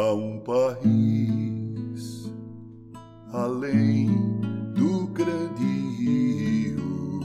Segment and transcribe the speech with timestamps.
[0.00, 2.32] um país
[3.32, 4.08] além
[4.74, 5.64] do grande
[5.98, 7.20] rio,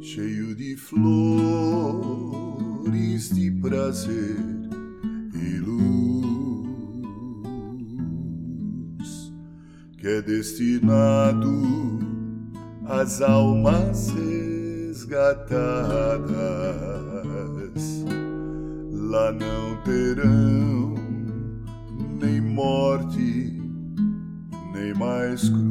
[0.00, 2.10] cheio de flores
[3.30, 4.36] de prazer
[5.34, 5.82] e luz,
[9.98, 11.50] que é destinado
[12.86, 15.74] às almas resgatadas
[19.14, 20.94] lá não terão
[22.20, 23.62] nem morte,
[24.72, 25.62] nem mais cruz.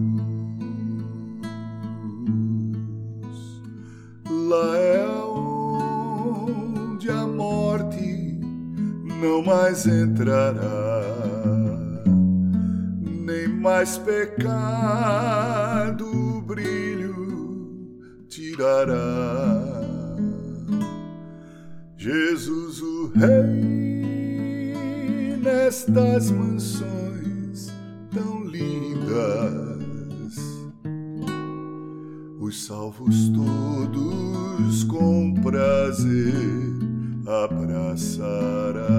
[4.29, 8.39] Lá é onde a morte
[9.21, 11.01] não mais entrará,
[13.25, 14.47] nem mais pecado
[16.05, 19.83] o brilho tirará.
[21.97, 22.72] Jesus
[23.15, 24.73] Rei
[25.41, 27.71] nestas mansões
[28.11, 30.35] tão lindas,
[32.39, 36.33] os salvos todos com prazer
[37.27, 38.92] abraçará.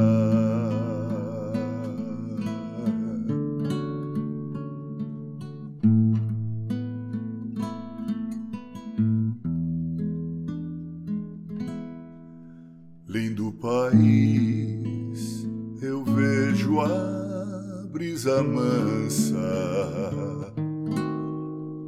[13.14, 15.46] Lindo país,
[15.80, 19.38] eu vejo a brisa mansa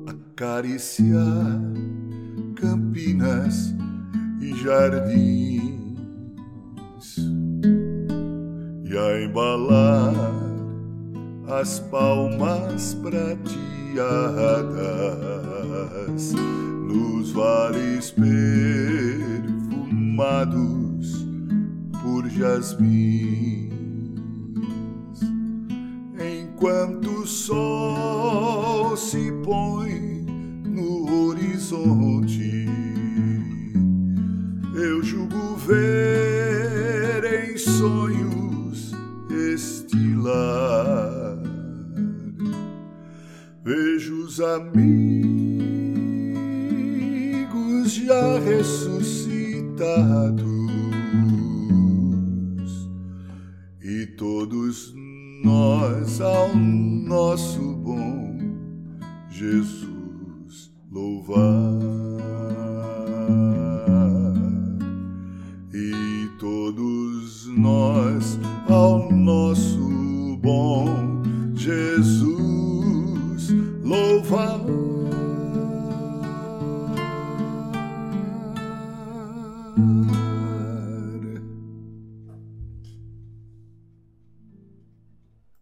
[0.06, 1.60] acariciar
[2.54, 3.74] campinas
[4.40, 5.96] e jardins
[8.84, 10.14] e a embalar
[11.60, 13.42] as palmas prateadas
[16.86, 20.85] nos vales perfumados
[22.36, 23.72] jasmins,
[26.20, 30.22] enquanto o sol se põe
[30.66, 32.68] no horizonte,
[34.74, 38.92] eu julgo ver em sonhos
[39.30, 41.38] este lar.
[43.64, 44.72] Vejo os amigos
[47.92, 50.55] já ressuscitados
[55.46, 58.36] nós ao nosso bom
[59.30, 61.36] Jesus louvar.
[65.72, 71.22] E todos nós ao nosso bom
[71.54, 73.50] Jesus
[73.84, 75.05] louvar.